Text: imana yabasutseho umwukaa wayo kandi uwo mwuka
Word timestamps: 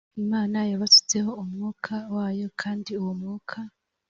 imana 0.21 0.57
yabasutseho 0.71 1.31
umwukaa 1.41 2.05
wayo 2.15 2.47
kandi 2.61 2.91
uwo 3.01 3.11
mwuka 3.19 3.57